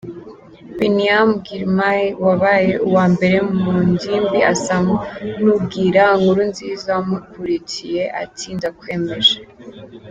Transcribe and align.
Biniyam 0.77 1.29
Ghirmay 1.43 2.03
wabaye 2.25 2.71
uwa 2.87 3.05
mbere 3.13 3.37
mu 3.61 3.73
ngimbi 3.91 4.39
asa 4.53 4.75
n’ubwira 5.41 6.03
Nkurunziza 6.19 6.89
wamukurikiye 6.97 8.03
ati, 8.23 8.47
Ndakwemeje 8.57 9.35